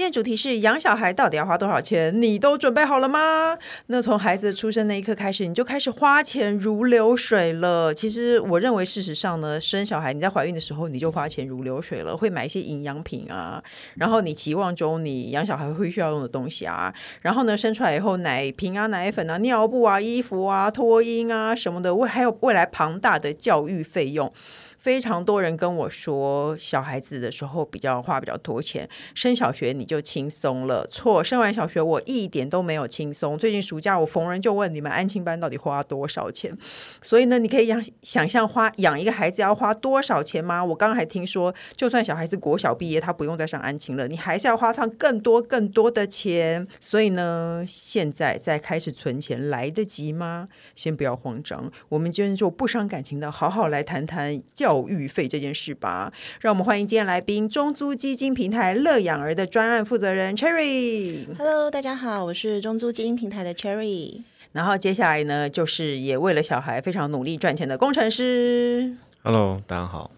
[0.00, 2.22] 今天主题是养小孩到底要花多少钱？
[2.22, 3.58] 你都准备好了吗？
[3.88, 7.92] 那从孩子出生那一刻开始，你就开始花钱如流水了。
[7.92, 13.62] 其实我认为，事实上呢，生小孩你在怀孕的时候你就花钱如流水了，会买一些营养品啊，
[13.96, 24.32] 然后你期望中你养小孩会需要用的东西啊，然后呢，生出来以后奶瓶啊、奶粉啊、尿布啊、衣服啊、脱婴啊什么的，未还有未来庞大的教育费用。
[24.80, 30.86] 非常多人跟我说，小孩子的时候比较花比较多钱，升小学你就轻松了。
[30.86, 33.36] 错，升完小学我一点都没有轻松。
[33.36, 36.56] 最近暑假我逢人就问你们安亲班到底花多少钱？
[37.02, 40.64] 所以呢，你可以想想象花养一个孩子要花多少钱吗？
[40.64, 46.66] 我刚刚还听说，就算小孩子国小毕业，他不用再上安亲了，你还是要花上更多更多的钱。
[46.80, 50.48] 所以呢，现在再开始存钱来得及吗？
[50.74, 54.69] 先不要慌张，我们今天就不伤感情的，好好来谈谈教。
[54.70, 61.26] 教育费这件事吧，让我们欢迎今天来宾中租基金平台乐养儿的专案负责人 Cherry。
[61.36, 64.22] Hello，大家好，我是中租基金平台的 Cherry。
[64.52, 68.94] 然后接下来呢，就是也为了小孩非常努力赚钱的工程师。
[69.24, 70.12] Hello，大家好，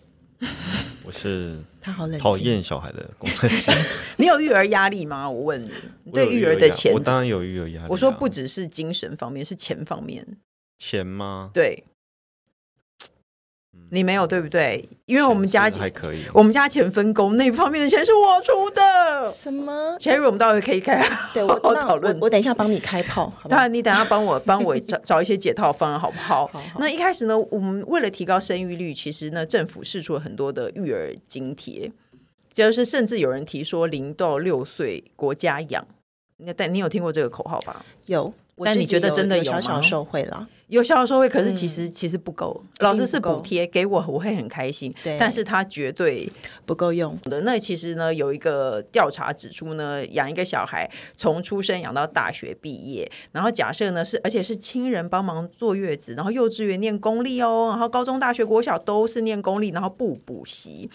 [1.06, 3.70] 我是他好冷讨厌小孩的工程师。
[4.19, 5.31] 你有育儿压力吗？
[5.31, 5.70] 我问你，
[6.05, 7.87] 你对育儿的钱，我当然有育儿压力啊。
[7.89, 10.37] 我说不只是精神方面，是钱方面。
[10.78, 11.48] 钱吗？
[11.55, 11.84] 对。
[13.91, 14.89] 你没有对不对？
[15.05, 19.34] 因为我们家还可以，我们家钱分工那方面的钱是我出的。
[19.39, 21.03] 什么？Cherry，我们待会可以开
[21.34, 22.19] 对我 讨论。
[22.20, 26.47] 我等一下帮你开炮，当然你等下帮我帮我找 找一些解套方案，好不好？
[26.47, 26.81] 好，好。
[26.81, 31.93] 那一开始呢，我们为了提高生育率，其实呢，政府试出了很多的育儿津贴，
[32.53, 35.87] 就是甚至有人提说零到六岁国家养。
[36.39, 37.84] 那但你有听过这个口号吧？
[38.06, 38.33] 有。
[38.65, 40.47] 但你觉得真的有小小受惠了？
[40.72, 42.65] 有效的收费，可是其实、嗯、其实不够。
[42.78, 44.93] 老师是补贴给我，我会很开心。
[45.05, 46.27] 对，但是他绝对
[46.65, 47.43] 不够用的。
[47.43, 60.89] 那其实呢，有一个调查指出呢，养一个小孩从出生养到大学毕业，然后假设呢是，而且是亲人帮忙坐月子，然后幼稚园念公立哦，然后高中、大学、国小都是念公立，然后不补习。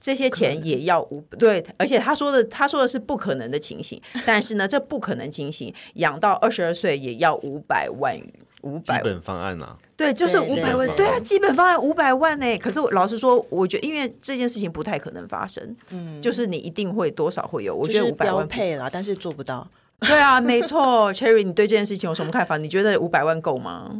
[0.00, 8.32] 这些钱也要五对，而且他说的他说的是不可能的情形，但是呢，这不可能情形养到二十二岁也要五百万元，
[8.62, 12.58] 五百基本方案啊，对，就是五百万，对啊，基本方案五百万呢。
[12.58, 19.66] 可是我老实说，我觉得因为这件事情不太可能发生，嗯，就是你一定会多少会有，我觉得五百万配了，但是做不到。
[20.00, 22.56] 对啊，没错，Cherry，你对这件事情有什么看法？
[22.56, 23.90] 你觉得五百万够吗？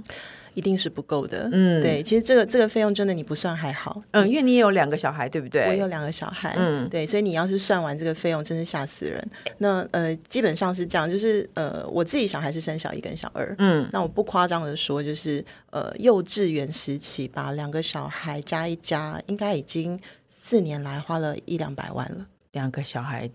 [0.55, 5.67] 一定是不够的，嗯，对，其实这个这个费用真的你不算还好，嗯，因为你也有两个小孩，对不对？
[5.69, 9.23] 我有两个小孩，嗯，对，所以你要是算完这个费用，真是吓死人。
[9.59, 23.31] 那呃，基本上是这样，就是呃，我自己小孩是生小一跟小二，嗯，那我不夸张的说，就是呃，幼稚园时期吧两个小孩加一加，应该已经四年来花了一两百万了，两个小孩。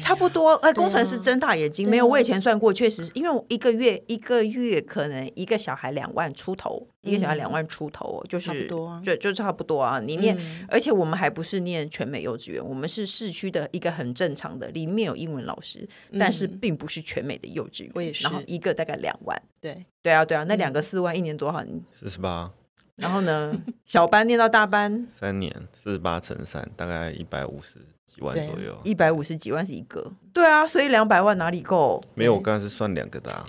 [0.00, 10.00] 差不多，哎，工程师睁大眼睛，没有，我以前算过，确实，因为一个月一个月可能一个小孩两万出头，一个小孩两万出头，就是多就就差不多啊。
[10.00, 10.36] 你念，
[10.68, 17.92] 而且我们还不是念全美幼稚园，我们是市区的一个很正常的，里面有英文老师，但是并不是全美的幼稚园。
[17.94, 21.64] 我也是，然后一个大概两万，对对啊对啊，那两个四万，一年多少？
[21.92, 22.50] 四十八。
[22.96, 23.56] 然后呢，
[23.86, 27.78] 小班念到大班，三年四十八乘三，大概一百五十。
[28.06, 32.02] 几万左右，一百五十几万是一个，对啊，所以两百万哪里够？
[32.14, 33.44] 没有，我刚才是算两个的啊，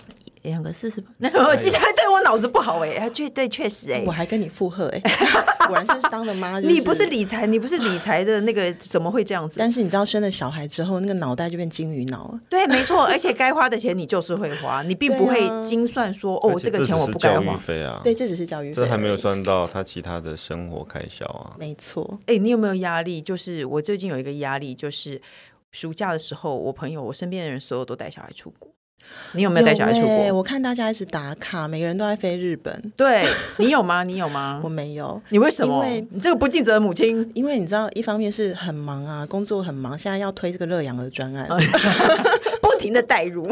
[0.50, 1.12] 两个四十八。
[1.18, 5.16] 那我记得对我脑子不好哎、欸，确对确实哎、欸，我还跟你附和哎、欸，
[5.68, 6.74] 果然是当了妈、就是。
[6.74, 9.58] 你不是理财，你不是理财的那个，怎么会这样子？
[9.60, 12.40] 但是你知道生了小孩之后，那个脑袋就变金鱼脑了。
[12.50, 17.58] 对，没错， 而且该花的钱你就是会花，你并不会精算说、啊、哦，这个钱我不该花。
[17.58, 21.56] 费啊，对，这只是教育费，这还没有算到他其他的生活开销啊。
[21.60, 23.22] 没错，哎、欸，你有没有压力？
[23.22, 25.22] 就是我最近有一个压力，就是。
[25.72, 28.72] 暑假的时候，我朋友、我身边的人，所有都带小孩出国。
[29.34, 30.08] 你有没有带小孩出国？
[30.08, 32.92] 欸、我看大家一直打卡，每个人都在飞日本。
[32.96, 33.26] 对，
[33.58, 34.04] 你有吗？
[34.04, 34.62] 你有吗？
[34.64, 35.22] 我没有。
[35.30, 35.86] 你为什么？
[35.86, 37.30] 因为你这个不尽责的母亲。
[37.34, 41.48] 因为你知道，一方面是很忙啊，工作很忙，现在要推这个乐养儿专案。
[42.94, 43.48] 的代入，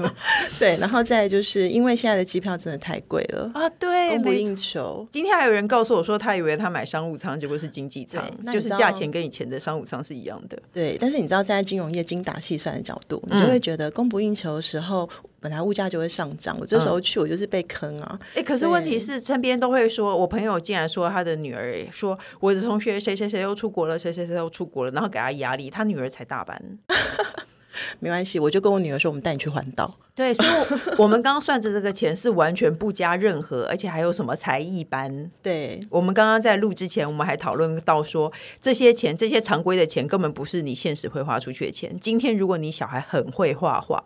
[0.58, 5.06] 对，然后再就是因为现在的机票真的太贵了啊，对，供不应求。
[5.10, 8.22] 今天还有人告诉我说，他以为他买商务舱，结果是经济舱，
[8.52, 10.58] 就是价钱跟以前的商务舱是一样的。
[10.72, 15.08] 对，但是你知道，在金融业精打细算的角度，嗯、你就会觉得供不应求的时候，
[15.40, 18.18] 本来物价就会上涨，我这时候去我就是被坑啊。
[18.34, 26.60] 哎、嗯欸，可是问题是身边都会说，我朋友竟然说他的女儿说我的同学谁谁谁又出国了，谁谁谁又出国了，然后给他压力，他女儿才大班。
[28.00, 29.98] 没关系，我就跟我女儿说，我们带你去环岛。
[30.14, 30.48] 对，所以
[30.98, 35.30] 我们刚刚算着这个钱是完全不加任何，而且还有什么才艺班？
[35.42, 41.98] 对，我们刚刚在录之前，我们还讨论到说，这些钱，这些常规的钱，根本不是你现实会花出去的钱。
[42.00, 44.04] 今天如果你小孩很会画画。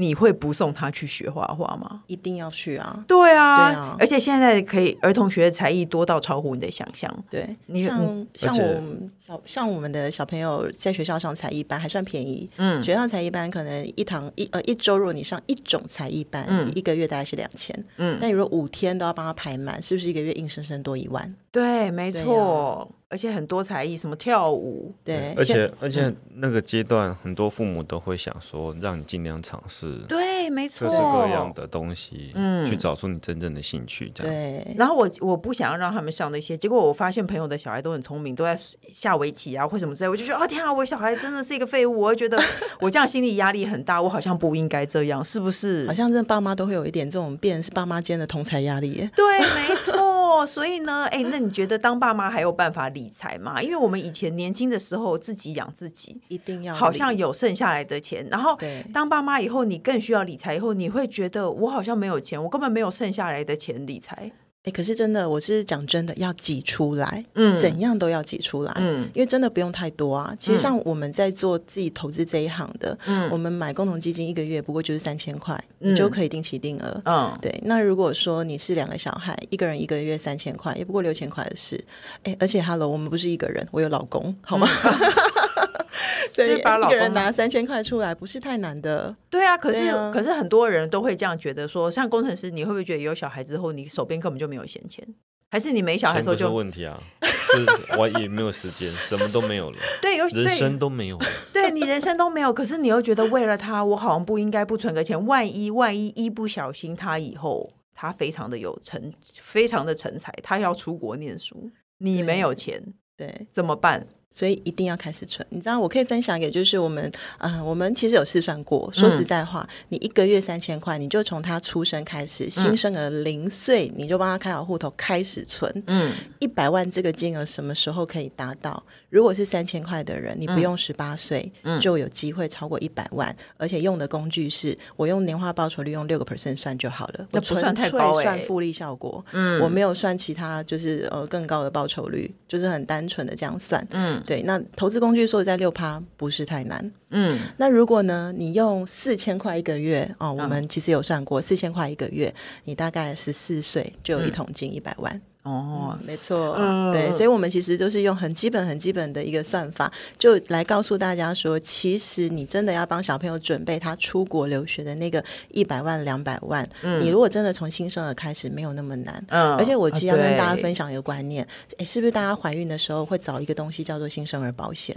[0.00, 2.02] 你会不送他去学画画吗？
[2.06, 3.04] 一定要去啊！
[3.08, 7.12] 对啊，对啊，而且现在可以儿童学的才艺多到超乎你的想象。
[7.28, 12.48] 对，你像像我们小像我们的小朋友在学校上才艺班还算便宜。
[12.58, 17.84] 嗯，学校才艺班可能一堂一呃一周，如果你上一种才艺班，嗯，一个月大概是两千。
[17.96, 21.34] 嗯，但你如果五天都要帮他排满，是不是一个月硬生生多一万？
[21.50, 22.88] 对，没错。
[23.10, 34.32] 而且很多才艺，什么跳舞，对，而且而且那个阶段，很多父母都会想说，让你尽量尝试，对，没错，各式各样的东西，嗯，去找出你真正的兴趣，这样。
[34.32, 34.74] 对。
[34.76, 38.58] 然后我我不想要让他们上那些，结果我发现朋友的小孩都很聪明，都在
[38.92, 42.38] 下围棋啊或什么之类，我就觉得啊天啊，我小孩真的是一个废物，我会觉得
[42.80, 45.86] 我这样心理压力很大，我好像不应该这样，是不是？
[45.86, 49.08] 好像这爸妈都会有一点这种变是爸妈间的同才压力。
[49.16, 50.18] 对，没错。
[50.46, 53.62] 所以呢，哎，那你觉得当爸妈还有办法理财嘛？
[53.62, 58.26] 因为我们以前年轻的时候自己养自己，一定要好像有剩下来的钱。
[58.28, 58.58] 然后
[58.92, 60.56] 当爸妈以后，你更需要理财。
[60.56, 64.32] 以后你会觉得我好像没有钱，我根本没有剩下来的钱理财。
[64.68, 70.36] 欸、可是真的，我是讲真的，要挤出来，嗯，怎样都要挤出来，嗯，因为真的不用太多啊。
[70.38, 77.58] 其实像我们在做自己投资这一行的，嗯，我们买共同基金一个月不过就是三千块，嗯，你就可以定期定额，嗯，对。
[77.64, 81.82] 那如果说你是两个小孩，一个人一个月三千块，也不过六千块的事。
[82.24, 84.68] 哎，而且，Hello，我们不是一个人，我有老公，好吗？
[84.84, 85.37] 嗯
[86.32, 89.14] 就是把老公人拿三千块出来，不是太难的。
[89.28, 95.06] 对啊，可是、啊、可是很多人都会这样觉得说，像工程师，你会不会觉得有小孩之后，你手边根本就没有闲钱？
[95.50, 97.02] 还是你没小孩的时候就问题啊？
[97.22, 99.78] 是我也没有时间，什么都没有了。
[100.02, 101.26] 对，有人生都没有了。
[101.54, 105.26] 对，你人生都没有，可是你又觉得为了他，我好像不应该不存个钱。
[105.26, 109.10] 万一万一一不小心，他以后他非常的有成，
[109.40, 114.06] 非常的成才，他要出国念书，你没有钱，对怎么办？
[114.30, 118.90] 所以一定要开始存，你知道，我可以分享一个，就是我们，嗯、呃，我们其实有试算过。
[118.92, 125.82] 说实在话，嗯、你一个月三千块，你就从他出生开始，新生儿零岁，你就帮他开好户头开始存。
[125.86, 128.82] 嗯，一百万这个金额什么时候可以达到？
[129.10, 131.50] 如果是三千块的人，你不用十八岁
[131.80, 139.24] 就有机会超过一百万，而且用的工具是我用年化报酬率用六个 percent 算就好了，这不算太高，欸，算复利效果。
[139.32, 143.86] 嗯，我没有算其他，就是呃更高的报酬率，就是很单纯的这样算。
[143.92, 144.22] 嗯。
[144.26, 146.92] 对，那投资工具说在六趴不是太难。
[147.10, 152.34] 嗯，那如果呢，你用四千块一个月哦，我们其实有算过，四千块一个月，
[152.64, 155.14] 你大概十四岁就有一桶金一百万。
[155.14, 169.24] 嗯哦，没错，嗯、对，所以，我们其实都是用很基本、很基本的一个算法，就来告诉大家说，其实你真的要帮小朋友准备他出国留学的那个一百万、两百万，嗯、你如果真的从新生儿开始，没有那么难。
[169.28, 171.46] 嗯，而且我其实要跟大家分享一个观念，
[171.78, 174.94] 哎，是不是大家怀孕的时候会找一个东西叫做新生儿保险？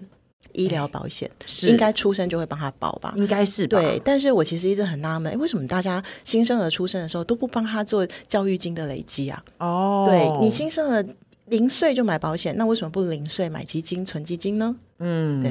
[0.53, 3.13] 医疗保险是应该出生就会帮他保吧？
[3.15, 3.79] 应该是吧。
[3.79, 9.43] 对，但是我其实一直很纳闷，为什么大家新生儿出生的时候都不帮他做教育金的累积啊？
[9.59, 11.05] 哦，对，你新生儿
[11.45, 14.75] 零岁就买保险，那为什么不零岁买基金、存基金呢？
[15.01, 15.41] 嗯，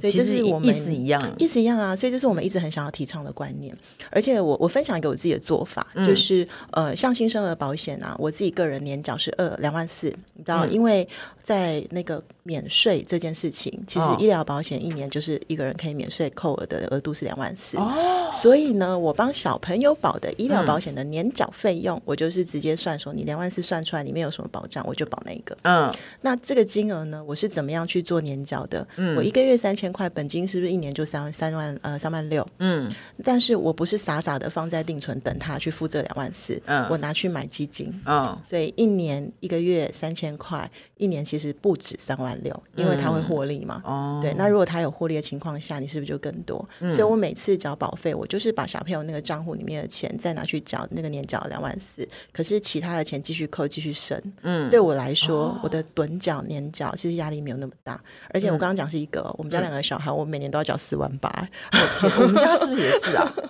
[0.00, 1.94] 对，所以这是我们意思一样，意思一样啊。
[1.94, 3.74] 所以这是我们一直很想要提倡的观念。
[4.10, 11.08] 而且我我分享一个我自己的做法，嗯、就是呃，像新生儿保险啊，我自己个人年缴是二两万四，你知道，嗯、因为
[11.42, 17.76] 在那个免税这件事情，其实医疗保险一年就是一个人可以免税扣额的额度是两万四。
[17.78, 25.56] 哦，所以呢，我帮小朋友保的医疗保险的年缴费用，嗯、我就是直接算说，你两万四算出来里面有什么保障，我就保那个。
[25.62, 28.86] 嗯，那这个金额呢，我是怎么样去做年缴的？
[28.96, 32.46] 嗯，我一个月三千块，本金是不是一年就三三万呃三万六？
[32.58, 32.90] 嗯，
[33.24, 46.66] 但是我不是傻傻的放在定存等他去付这两万四，嗯，我拿去买基金，嗯，所以一年一个月三千块，一年其实不止三万六，因为他会获利嘛，哦，对，那如果他有获利的情况下，你是不是就更多？
[46.80, 58.00] 嗯，所以我每次缴保费，我就是把小朋友那个账户里面的钱再拿去缴那个年缴两万四，可是其他的钱继续扣继续升，嗯，对我来说，我的趸缴年缴其实压力没有那么大，
[58.32, 59.34] 而且我刚刚讲是一个。
[59.38, 61.30] 我们家两个小孩，我每年都要缴四万八。
[62.20, 63.34] 我们家是不是也是啊？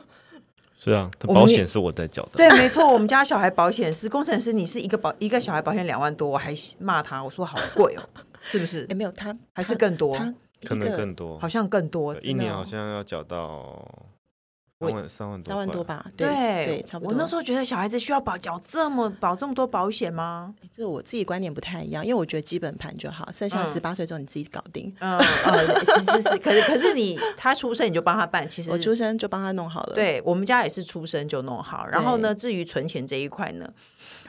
[0.78, 2.33] 是啊，保险是我在缴的。
[2.37, 8.02] 对，没错，我们家小孩保险是工程师，你是一个保一个小孩保险两万多，我还骂他，我说好贵哦，
[8.45, 8.87] 是不是？
[8.88, 10.16] 也没有他还是更多，
[10.64, 14.06] 可能更多，好像更多，一年好像要缴到
[14.78, 16.04] 三万三万多，三万多吧？
[16.14, 16.26] 对
[16.66, 17.12] 对，差不多。
[17.12, 20.54] 我那时候觉得小孩子需要保缴这么保这么多保险吗？
[20.71, 24.95] 这我自己观点不太一样，因为我觉得基本盘就好，剩下十八岁之后你自己搞定。
[25.00, 29.95] 嗯，呃，其实是，可是可是你 他出生你就帮他办，其实我出生就帮他弄好了。
[29.95, 33.66] 对，我们家也是出生就弄好，然后呢，至于存钱这一块呢，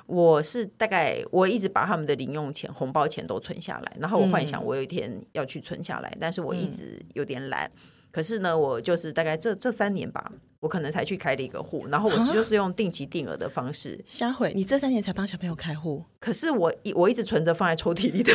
[0.05, 7.69] 我是大概我一直把他们的零用钱、红包钱都存下来，然后我幻想我有一天要去存下来，嗯、但是我一直有点懒。
[8.17, 14.03] 可是呢，我就是大概这这三年吧，我可能才去开了一个户，然后我就是用定期定额的方式。
[14.07, 18.33] 下回你这三年才帮小朋友开户，可是我一我一直存着放在抽屉里的。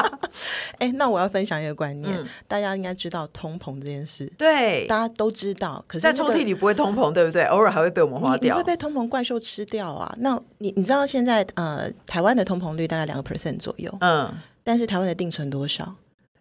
[0.76, 4.30] 哎，那我要分享一个观念，嗯、大家应该知道通膨这件事。
[4.36, 5.82] 对，大家都知道。
[5.88, 7.44] 可是、那个、在抽屉里不会通膨，对不对？
[7.44, 10.14] 偶尔还会被我们花掉，你，你会被通膨怪兽吃掉啊！
[10.18, 14.30] 那你你知道现在呃，台湾的通膨率大概两个 percent 左右，嗯，
[14.62, 15.96] 但是台湾的定存多少？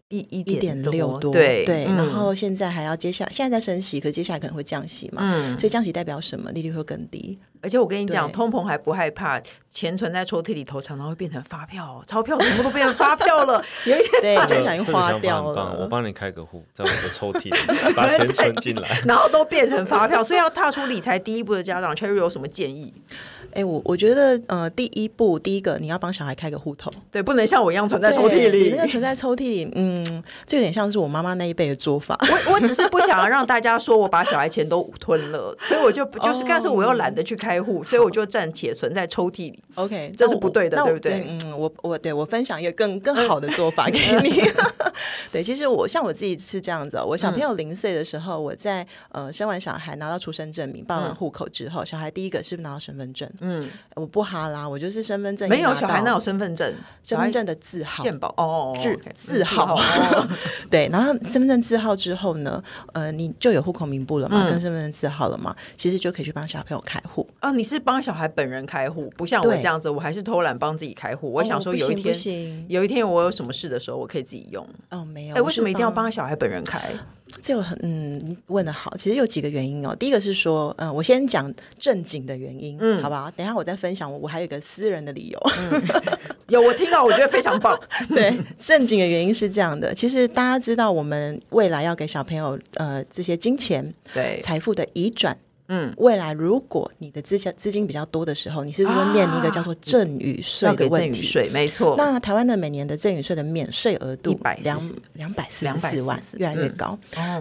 [0.10, 6.50] 一一点六多，对对，然后现在还要接下来，现在在升息，可是接下来可能会降息嘛，嗯，所以降息代表什么？
[6.52, 7.38] 利率会更低。
[7.60, 13.62] 而且我跟你讲，通膨还不害怕，钱存在抽屉里头，常常会变成发票，钞票全部都变成发票了。
[13.86, 15.76] 有一天，对，就想用花掉了。
[15.82, 20.24] 我帮你开个户，在我的 抽屉里把钱存进来，然后都变成发票。
[20.24, 22.94] 所以要踏出理财第一步的家长，Cherry 有什么建议？
[23.58, 28.70] 哎，我我觉得，呃，第一步，第一个，你要帮小孩开个户头，对，不能像我一样存在抽屉里。
[28.70, 32.16] 那个存在抽屉里，嗯，这有点像是我妈妈那一辈的做法。
[32.22, 39.60] 我我只是不想要让大家说我把小孩钱都吞了，所以我就就是，但是我又懒得去开户，所以我就暂且存在抽屉里。
[39.74, 41.26] OK，这是不对的，对不对？
[41.28, 44.40] 嗯，我我对我分享一个更更好的做法 给你。
[45.32, 53.28] 对，其实我像我自己是这样子，我小朋友零岁的时候，我在呃生完小孩拿到出生证明，办完户口之后，小孩第一个是不是拿到身份证？
[53.50, 56.74] 嗯，我不哈啦，我就是身份证没有小孩那有身份证？
[57.02, 58.78] 身份证的字号，健保哦，
[59.16, 59.80] 字字号，
[60.70, 62.62] 对，然后身份证字号之后呢，
[62.92, 67.26] 呃，你就有户口名簿了嘛，跟身份证字号了嘛，其实就可以去帮小朋友开户。
[67.40, 71.32] 啊，你是帮小孩本人开户，不像我这样子，我还是偷懒帮自己开户。
[71.32, 74.68] 我想说有一天，有一天我有什么事的时候，我可以自己用。
[74.90, 76.92] 哦，没有，哎，为什么一定要帮小孩本人开？
[77.42, 79.96] 这个很嗯，你问的好，其实有几个原因哦。
[79.96, 83.30] 第一个是说，嗯，我先讲正经的原因，嗯，好不好？
[83.32, 85.40] 等一下我再分享我，我还有一个私人的理由。
[85.72, 85.82] 嗯、
[86.50, 87.80] 有我听到，我觉得非常棒。
[88.10, 95.38] 对，正经的原因是这样的，其实大家知道，我们未来要给小朋友呃这些金钱、对财富的移转。
[95.70, 101.22] 嗯，未来如果你的资金资金比较多的时候，你是不是会面临一个叫做赠与税的问题？
[101.22, 101.96] 税没错。
[101.98, 104.80] 那台湾的每年的赠与税的免税额度两
[105.14, 106.98] 两百四十四万，越来越高。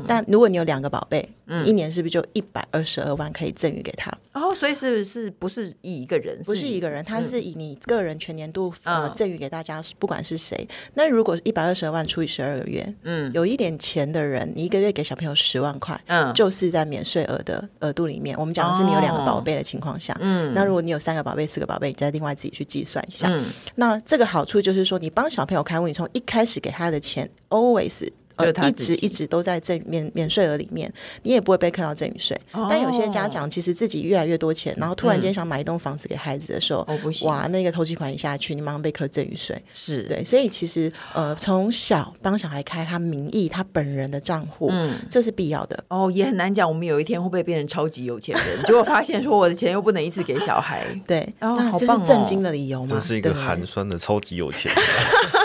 [0.07, 1.29] 但如果你有两个宝贝，
[1.65, 4.11] 一年是不是就一百二十二万可以赠予给他？
[4.33, 6.41] 哦，所以是是不是以一个人？
[6.45, 10.67] 不是一个人，他是以你个人全年度呃赠予给大家，不管是谁。
[10.95, 18.19] 那如果一百二十二万除以十二个月，嗯，有一点钱的人，你一个月给小朋友十万块，嗯，就是在免税额的额度里。
[18.19, 23.29] 面我们讲的是你有两个宝贝的情况下，哦、嗯，那如果你有三个宝贝、四个宝贝，你再另外自己去计算一下。
[23.31, 23.45] 嗯、
[23.77, 28.09] 那这个好处就是说，你帮小朋友开户，你从一开始给他的钱，always。
[28.37, 32.39] 呃，一直一直都在这免免税额里面，你也不会被课到赠与税。
[32.53, 39.61] 哦、但有些家长其实自己越来越多钱，然后突然间想买一栋房子给孩子的时候，嗯哦、哇，那个投期款一下去，你马上被课赠与税。
[39.73, 45.85] 是对，所以其实呃，从小帮小孩开他名义他本人的账户，嗯，这是必要的。
[45.89, 48.65] 哦，也很难讲，我们有一天会不会变成超级有钱人？
[48.65, 50.85] 结果发现说我的钱又不能一次给小孩。
[51.07, 52.89] 对，哦、那这是震惊的理由吗？
[52.91, 54.85] 这是一个寒酸的超级有钱人。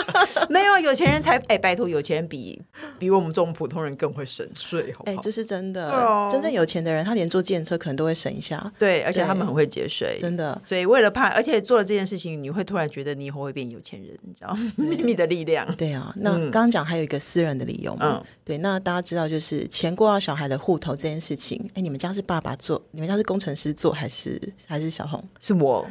[0.50, 2.60] 没有有钱人才哎，拜托，有钱人比
[2.98, 5.16] 比我们这种普通人更会省税，好不好？
[5.16, 5.90] 哎，这是真的。
[5.90, 8.72] 哦、真正有钱的人，他连坐计程车可能都会省一下。
[8.78, 10.60] 对，而且他们很会节税，真的。
[10.64, 15.66] 所以为了怕，而且做了这件事情，你会突然觉得你以后会变有钱人，你知道秘密的力量。
[15.76, 18.20] 对啊，那刚刚讲还有一个私人的理由嘛？
[18.22, 21.58] 嗯、对，那大家知道就是钱过到小孩的户头这件事情。
[21.74, 22.82] 哎，你们家是爸爸做？
[22.90, 25.22] 你们家是工程师做还是还是小红？
[25.40, 25.86] 是我。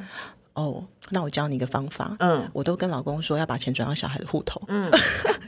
[0.61, 2.15] 哦，oh, 那我教你一个方法。
[2.19, 4.61] 嗯，我都跟老公说要把钱转到小孩的户头。
[4.67, 4.89] 嗯，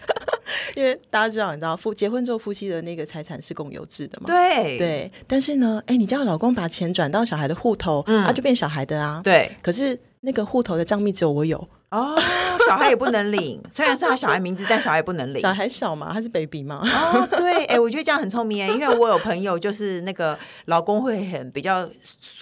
[0.75, 4.27] 因为大家知道，你知道夫结婚之后夫妻的那个财产是共有制的嘛？
[4.27, 5.11] 对对。
[5.27, 9.21] 但是呢，哎，你叫老公把钱转到小孩的户头，嗯，他就变小孩的啊。
[9.23, 9.51] 对。
[9.61, 11.67] 可是那个户头的账密只有我有。
[11.91, 12.19] 哦，
[12.65, 15.41] 小孩也不能领， 虽然是他小孩名字，但小孩也不能领。
[15.41, 16.79] 小孩小嘛，他是 baby 嘛。
[16.81, 21.89] 哦，对，哎，我觉得这样很聪明哎，因为我有朋友就是那个老公会很比较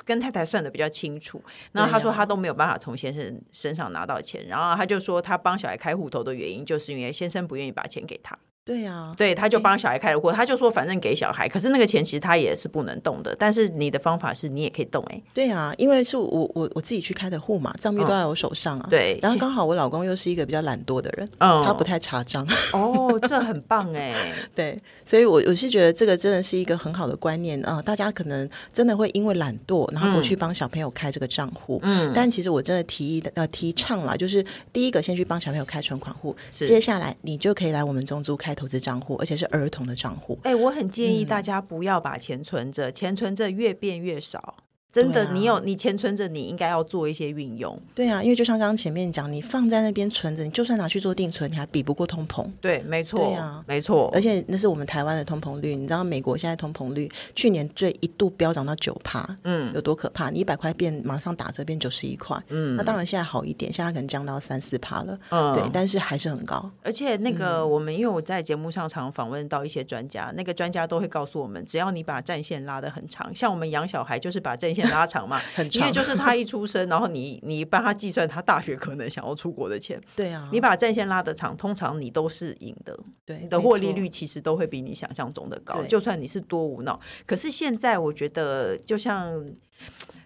[0.05, 8.37] 跟太太算的比较清楚，然后他说他都没有办法从先生身上拿到钱，然后他就说他帮小孩开户头的原因就是因为先生不愿意把钱给他。
[8.71, 13.35] 对啊，对，他就帮小孩开了户，他就说反正给小孩，可是那个钱其实他也是不能动的。
[13.37, 15.21] 但是你的方法是你也可以动哎。
[15.33, 18.87] 对啊，因为是我我我自己去开的户嘛，账密都在我手上啊。
[18.89, 22.47] 对，然后刚好我老公又是一个比较懒惰的人，他不太查账。
[22.71, 24.15] 哦，这很棒哎。
[24.55, 27.81] 对，所以我我是觉得这个真的是一个很好的观念啊。
[27.81, 31.77] 大家可能真的会因为懒惰，然后不去帮小朋友开这个账户。
[31.83, 40.37] 嗯，但其实我真的提议的呃提倡啦，就是第一个先去帮小朋友开存款户，接下来你就可以来我们中租开投资账户，而且是儿童的账户。
[40.43, 44.57] 哎，我很建议大家不要把钱存着，嗯、钱存着越变越少。
[44.91, 47.79] 真的，你有你钱存着，你应该要做一些运用。
[47.95, 52.45] 对啊，因为就像刚刚前面讲，你放在那边存着，你就算拿去做定存，你还比不过通膨。
[52.59, 53.19] 对，没错。
[53.19, 54.09] 对啊，没错。
[54.13, 60.29] 而且那是我们台湾的通膨率，你知道美国现在通膨率去年最一度飙涨到九趴，嗯，有多可怕？
[60.29, 66.69] 你一百块变马上打折变九十一块，嗯，那当然现在好一点，现在可能降到三四趴了，嗯，对，但是还是很高。
[66.83, 75.41] 而且那个我们因为我在节目上常访问到一些专家，那个专家都会告诉我们，只要你把战线拉得很长，像我们养小孩就是把战线拉长嘛。
[75.73, 86.99] 因为就是他一出生，然后你你帮他计算他大学可能想要出国的钱，对啊，你把战线拉得长，通常你都是赢的，对，你的获利率其实都会比你想象中的高，就算你是多无脑。
[87.25, 89.45] 可是现在我觉得，就像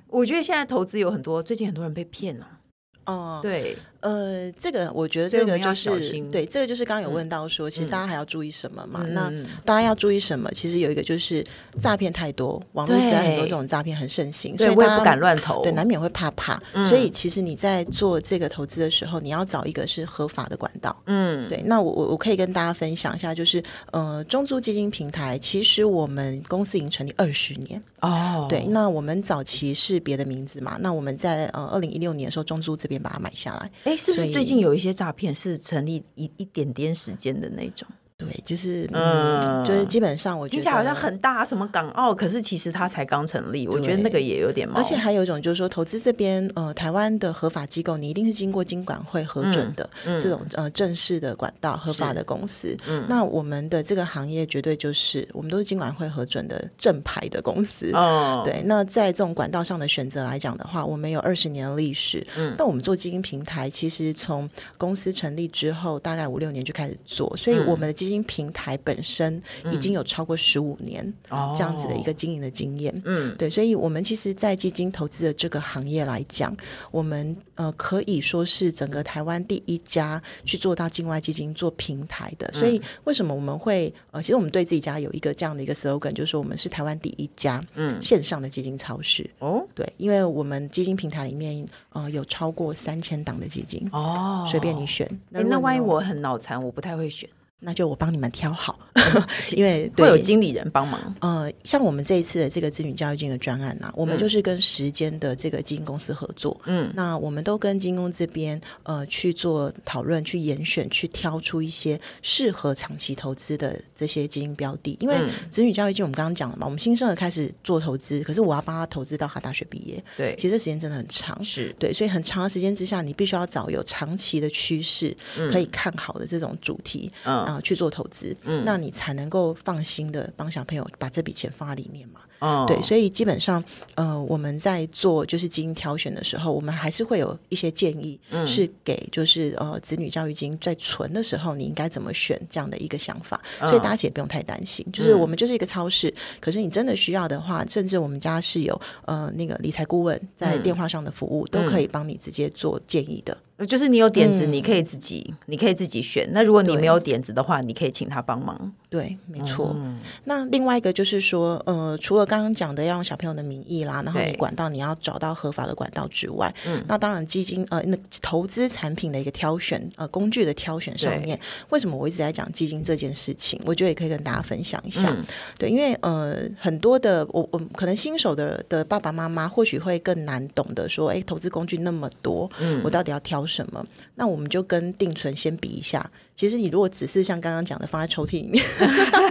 [0.08, 2.60] 我觉得现在投资有很多，最近很多人被骗了，
[3.06, 3.78] 哦，对。
[4.06, 5.90] 呃，这个我觉得这个就是
[6.32, 9.04] 对，这个就是刚刚有问到说，其实大家还要注意什么嘛？
[9.10, 9.34] 那
[9.66, 10.48] 大家要注意什么？
[10.52, 11.44] 其实有一个就是
[11.80, 16.62] 诈骗太多，网络时代很多这种诈骗很盛行，所以我也不敢乱投，对，难免会怕怕。
[16.88, 20.96] 所以其实你在做这个投资的时候，你要找一个是合法的管道。
[21.08, 21.64] 嗯，对。
[21.66, 28.46] 那我我我可以跟大家分享一下，就是呃，中租基金平台，其实我们公司已经成立二十年哦。
[28.48, 30.78] 对，那我们早期是别的名字嘛？
[30.80, 33.95] 那我们在呃二零一六年的时候，中租这边把它买下来。
[33.98, 37.88] 是不是最近有一些诈骗是成立一一点点时间的那种？
[38.18, 44.80] 对，就是嗯，就是基本上我觉得听起来好像很大，什么港澳，可是其实它才刚成立，我觉得那个也有点毛。
[44.80, 52.78] 而且还有一种就是说，投资这边呃，台湾的合法机构，你一定是经过金管会核准的这种呃正式的管道，合法的公司。
[53.10, 57.92] 那我们的这个行业绝对就是我们都是经管会核准的正牌的公司。
[57.92, 58.64] 哦，对。
[58.64, 62.26] 那在这种管道上的选择来讲的话，我们有二十年的历史。
[62.38, 71.14] 嗯，那我们做基金平台，其实从公司成立之后，大概五六年就开始做，所以我们的基金平台本身已经有超过十五年
[71.56, 76.56] 这样子的一个经营的经验，嗯，对，所以，我们其实，在基金投资的这个行业来讲，
[76.92, 82.50] 我们呃可以说是整个台湾第一家去做到境外基金做平台的。
[82.54, 88.00] 所以，为什么我们会呃，其实我们对自己家有一个这样的一个 slogan，就是说我们是台湾第一家嗯。
[88.02, 89.28] 线上的基金超市。
[89.40, 95.10] 哦，对，因为我们基金平台里面呃有超过三千档的基金哦，随便你选。
[95.30, 97.28] 那那万一我很脑残，我不太会选。
[97.66, 98.78] 那就我帮你们挑好，
[99.58, 101.16] 因为会有经理人帮忙。
[101.20, 106.56] 呃，像我们这一次的这个子女教育金的专案啊，我们就是跟时间的这个基金公司合作。
[106.66, 114.96] 嗯，那我们都跟金工这边呃去做讨论，去严选，去挑出一些适合长期投资的这些基金标的。
[115.00, 115.18] 因为
[115.50, 120.04] 子女教育金我们刚刚讲了嘛，我们新生儿开始做投资，可是我要帮他投资到他大学毕业。
[120.16, 121.44] 对，其实这时间真的很长。
[121.44, 125.16] 是对，所以很长的时间之下，你必须要找有长期的趋势
[125.52, 127.12] 可以看好的这种主题。
[127.24, 127.55] 嗯。
[127.56, 132.22] 啊，去做投资，嗯，那你才能够放心的帮小朋友把这笔钱放在里面嘛。
[132.40, 133.64] 哦，对，所以基本上，
[133.96, 143.42] 呃，我们在做就是基金挑选的时候，我们还是会有一些建议，是给就是呃子女教育金在存的时候，你应该怎么选这样的一个想法。
[143.60, 153.36] 所以大家也不用太担心，就是我们就是一个超市，可是你真的需要的话，甚至我们家是有呃那个理财顾问在电话上的服务，都可以帮你直接做建议的。
[153.66, 156.28] 就是你有点子，你可以自己，嗯、你可以自己选。
[156.34, 158.74] 那如果你没有点子的话，你可以请他帮忙。
[158.96, 159.74] 对，没错。
[159.76, 173.58] 嗯、那另外一个就是说，呃，除了刚刚讲的要用小朋友的名义啦，然后你管道你要找到合法的管道之外，嗯，那当然基金呃，那投资产品的一个挑选呃工具的挑选上面，为什么我一直在讲基金这件事情？
[173.66, 175.08] 我觉得也可以跟大家分享一下。
[175.10, 175.24] 嗯、
[175.58, 183.46] 对，因为呃，很多的我我可能新手的的爸爸妈妈或许会更难懂得说，哎，投资工具那么多，嗯，我到底要挑。
[183.46, 183.86] 什么？
[184.16, 186.10] 那我们就跟定存先比一下。
[186.36, 188.64] 其实你如果只是像刚刚讲的放在抽屉里面，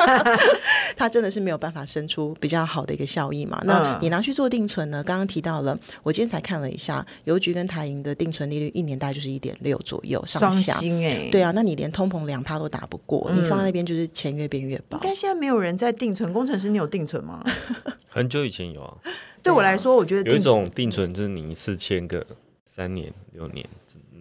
[0.96, 3.60] 它真的是没有办法生出比较好的一个效益嘛？
[3.66, 5.04] 那你拿去做定存呢？
[5.04, 10.72] 刚刚提到了，我今天才看了一下，邮局跟台银的定存利率一年大概就是一点六左右上下。
[10.78, 14.96] 欸、对啊，那你连通膨两趴都打不过，嗯、你放在那边就是钱越变越薄。
[14.96, 17.44] 应该现在没有人在定存，工程师你有定存吗？
[18.08, 18.96] 很久以前有啊。
[19.42, 22.24] 对我来说，我觉得有一种定存就是你一次签个
[22.64, 23.68] 三年、六年。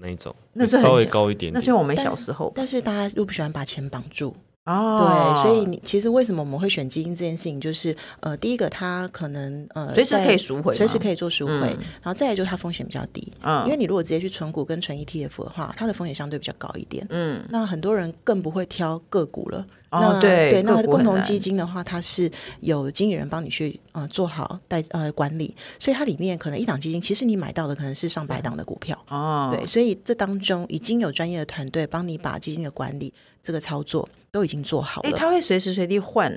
[0.03, 4.35] 那一种，那是稍微高一点点，那是因为我们小时候，但是大家又不喜欢把钱绑住。
[4.65, 19.65] 哦，对，所以你其实为什么我们会选基金这件事情，就是呃，第一个它可能呃随时可以赎回，随时可以做赎回，然后再来就是它风险比较低，嗯，因为你如果直接去存股跟存 ETF 的话，它的风险相对比较高一点，嗯，那很多人更不会挑个股了。
[19.89, 36.35] 哦，对对，那共同基金的话，它是有经理人帮你去呃做好代呃管理，所以它里面可能一档基金，其实你买到的可能是上百档的股票哦，对，所以这当中已经有专业的团队帮你把基金的管理这个操作都已经做好了，哎，他会随时随地换。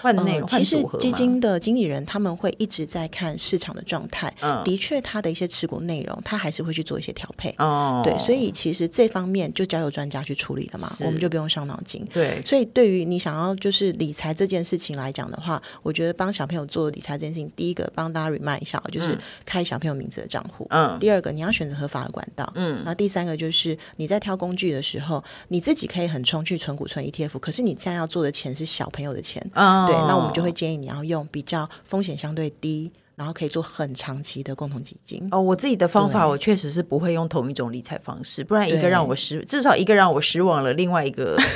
[0.00, 4.32] 换的内容，其实基金的经理人他们会一直在看市场的状态。
[4.40, 7.54] 嗯，的确，他的一些持股内容，他还是会去做一些调配。
[7.58, 12.04] 哦，对，所以其实这方面就交由专家去处理了嘛，我们就不用伤脑筋。
[12.12, 20.66] 对，所以对于你想要就是理财这件事情来讲的话，我觉得帮小朋友做理财这件事情，第一个帮大家 remind 一下，就是开小朋友名字的账户。
[20.70, 22.50] 嗯，第二个你要选择合法的管道。
[22.54, 29.44] 嗯，那第三个就是你在挑工具的时候，你自己可以很冲去存股、存 ETF，可是你现在要做的钱是小朋友的钱。
[29.54, 29.77] 嗯。
[29.86, 35.28] 对，那我们就会建议你要用比较风险相对低，然后可以做很长期的共同基金。
[35.30, 41.36] 哦，我自己的方法，我确实是不会用同一种理财方式，不然一个让我失，至少一个让我失望了，另外一个。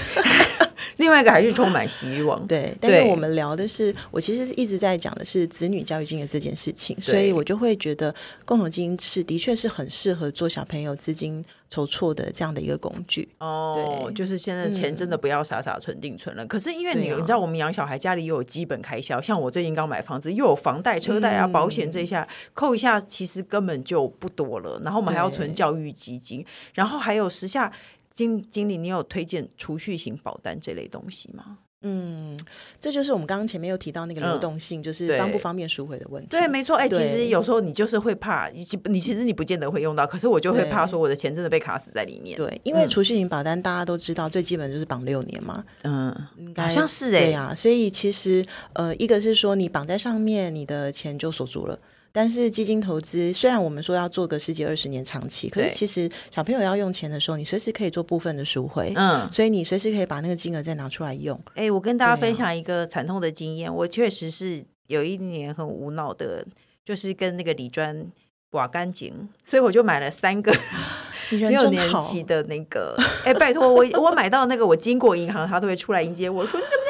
[1.03, 2.73] 另外一个还是充满希望，对。
[2.81, 13.29] 但是我们聊的是，我其实一直在讲的是子女教育金的这件事情，所以我就会觉得共同基金是的确是很适合做小朋友资金筹措的这样的一个工具。
[13.39, 16.45] 哦，对，就是现在钱真的不要傻傻存定存了。
[16.45, 24.81] 嗯、可是因为你、啊、你知道，我们养小孩家里又有基本开销，像我最近刚买房子，又有房贷、车贷啊、保险这一下、嗯、扣一下，其实根本就不多了。
[24.85, 27.73] 然后我们还要存教育基金，然后还有时下。
[28.15, 31.59] 经经理，你有推荐储蓄型保单这类东西吗？
[31.85, 32.39] 嗯，
[32.79, 36.29] 这就是我们刚刚前面有提到那个流动性，嗯、就是方不方便赎回的问题。
[36.31, 36.77] 对，没错。
[36.77, 42.37] 哎、欸，其实有时候你就是会怕，你其实你不见得会用到，可是我就会怕说我的钱真的被卡死在里面。
[42.37, 45.65] 对，因为储蓄型保单大家都知道，最基本就是绑六年嘛。
[45.83, 48.45] 嗯，应该好像是哎、呀、啊，所以其实
[48.75, 51.77] 呃，一个是说你绑在上面，你的钱就锁住了。
[52.13, 61.35] 但是基金投资虽然我们说要做个十几二十年长期，可是其实小朋友要用钱的时候，你随时可以做部分的赎回，嗯，所以你随时可以把那个金额再拿出来用。
[61.55, 66.45] 哎、欸，我跟大家分享一个惨痛的经验，啊、我确实是有一年很无脑的，
[66.85, 68.07] 就是跟那个李专
[68.51, 70.55] 刮干净，所以我就买了三个
[71.31, 72.95] 六年期的那个。
[73.25, 76.82] 哎、欸，拜托我，我买到那个，我经过银行，他都会出来迎接我说：“你怎么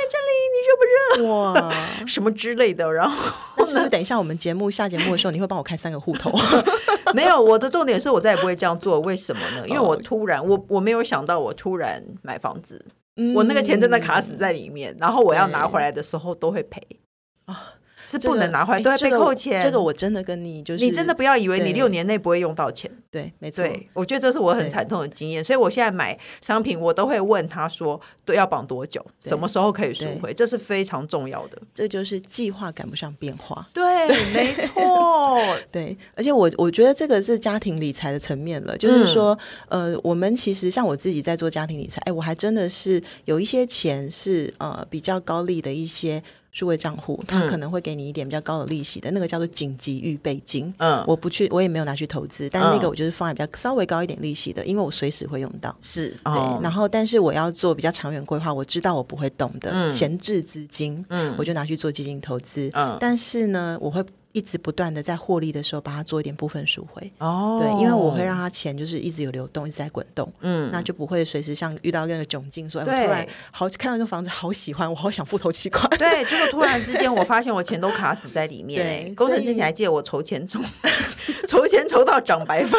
[0.72, 1.72] 热不热？”哇，
[2.06, 3.32] 什么之类的，然后。
[3.64, 6.32] 是不是等一下我们节目下节目的时候，你会帮我开三个户头？
[7.14, 8.98] 没有，我的重点是我再也不会这样做。
[9.00, 9.66] 为什么呢？
[9.68, 12.85] 因为我突然，我我没有想到，我突然买房子，
[13.16, 16.80] 嗯、我那个钱真的卡死在里面，然后我要拿回来的时候都会赔
[17.44, 17.74] 啊。
[18.20, 19.62] 是不能拿回来，都要被扣钱。
[19.62, 22.90] 这个我真的跟你就是，你真的不要以为你六年内不会用到钱。
[23.11, 23.64] 对，没错。
[23.92, 31.61] 我觉得这是我很惨痛的经验，所以我现在买商品，我都会问他说，都要绑多久，什么时候可以赎回，这是非常重要的。
[31.75, 33.68] 这就是计划赶不上变化。
[33.72, 33.85] 对，
[34.33, 35.38] 没错。
[35.70, 46.22] 对，而且我我觉得这个是家庭理财的层面了，就是说，呃，我们其实像我自己在做家庭理财，哎，我还真的是有一些钱是呃比较高利的一些。
[46.52, 50.72] 数位账户，它可能会给你一点比较高的利息的，嗯、那个叫做紧急预备金。
[50.76, 55.74] 嗯，我不去，我也没有拿去投资，但那个我就是放在比较稍微高一点利息的，因为我随时会用到。
[55.80, 56.32] 是，对。
[56.32, 62.70] 哦、然后，但是我要做比较长远规划，我知道我不会动的闲、嗯、置资金，嗯，我就拿去做基金投资。
[62.74, 64.04] 嗯，但是呢，我会。
[64.33, 67.12] 一直不断的在获利的时候，把它做一点部分赎回。
[67.18, 70.31] 哦，对，因为我会让他钱就是一直有流动，一直在滚动。
[70.40, 75.88] 嗯，那就不会随时像遇到那个窘境，说我突然好看到这房子好喜欢，我好想付头期款。
[75.99, 78.83] 对，结果突然之间我发现我钱都卡死在里面。
[79.07, 80.61] 对，工程师，你还记得我筹钱筹
[81.47, 82.79] 筹钱筹到长白发，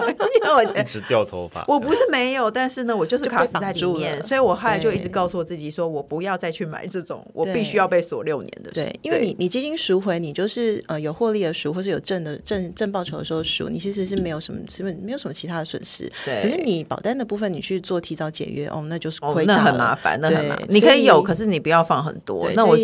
[0.42, 1.64] 因为我钱一直掉头发。
[1.68, 8.70] 我不是没有，但是呢，我就是卡死在里面，所以我后来就一直告诉我自己说，我不要再去买这种我必须要被锁六年的。
[8.70, 10.82] 对，因为你你基金赎回，你就是。
[10.86, 16.10] 呃，有获利的赎，或是有正的正正报酬的时候赎，你其实是没有什么，是不是没有什么其他的损失？
[16.24, 16.42] 对。
[16.42, 19.46] 可是你保单的部分，你去做提早解约，哦，那就是亏。
[19.46, 20.66] 那很麻烦，那很麻烦。
[20.68, 22.50] 你可以有，可是你不要放很多。
[22.54, 22.76] 那我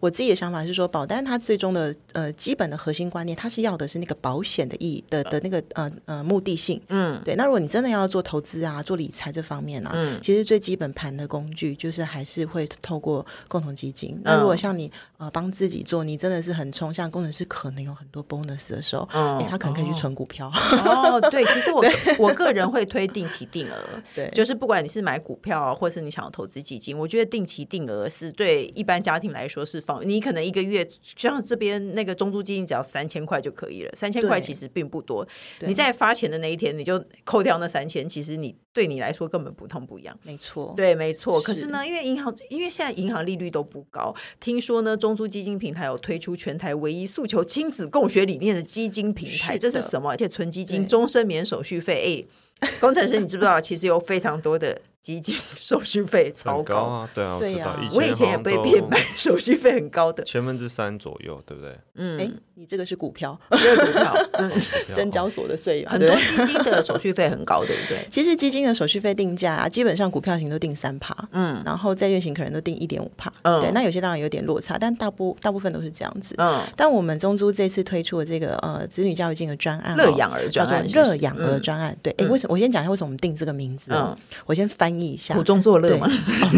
[0.00, 6.80] 我自己的想法是说，保单它最终的呃基本的核心观念，它是要的是那个保险的意义的的那个呃呃目的性。
[6.88, 7.34] 嗯，对。
[7.34, 14.20] 那如果你真的要做投资啊，做理财这方面呢，嗯，其实最基本盘的工具就是还是会透过共同基金。
[14.22, 20.52] 那如果像你呃帮自己做，你真的是很冲，像工程师可能有很多 bonus 的时候，嗯、欸，他可能可以去存股票。
[20.84, 21.84] 哦， 对，其实我
[22.18, 23.76] 我个人会推定期定额，
[24.14, 35.26] 对，就是不管你是买股票啊，或是你想要投资基金，我觉得定期定额是对一般家庭来说是放，你可能一个月像这边那个中租基金只要三千块就可以了，三千块其实并不多。
[35.58, 40.18] 对你在发钱的那一天，你就扣掉那三千，其实你对你来说根本不痛不痒。
[40.22, 41.40] 没错，对，没错。
[41.40, 50.10] 可是呢，因为银行，因为现在银行利率都不高，听说呢，中租基金平台有推出全台唯一诉求亲子共学理念的基金平台，是这是什么？
[50.10, 52.26] 而且存基金终身免手续费。
[52.60, 53.60] 哎，工程师，你知不知道？
[53.60, 54.82] 其实有非常多的。
[55.04, 61.78] 基金 手续费超高，高啊，对啊，对啊，我以前也被骗买手续费很高的，千分之三左右，对不对？
[61.96, 64.50] 嗯，哎，你这个是股票，这个股票， 嗯，
[64.94, 67.98] 证交所的税很多基金的手续费很高，对不对？
[68.10, 76.62] 其实基金的手续费定价啊，基本上股票型都定三趴，嗯，然后债券型可能都定一点五趴，嗯，对，那有些当然有点落差，但大部大部分都是这样子，嗯。
[76.74, 82.54] 但我们中租这次推出的这个呃子女教育金的专案，乐养儿专案，乐养儿专案，对，哎，为什么？
[82.54, 84.16] 我先讲一下为什么我们定这个名字啊？
[84.46, 86.08] 我先翻译一下，苦中作乐吗